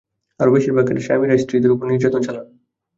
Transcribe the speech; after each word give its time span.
আর 0.39 0.47
বেশির 0.53 0.73
ভাগ 0.75 0.85
ক্ষেত্রে 0.85 1.05
স্বামীরাই 1.07 1.41
স্ত্রীদের 1.43 1.73
ওপর 1.73 1.85
নির্যাতন 1.87 2.21
চালান। 2.23 2.45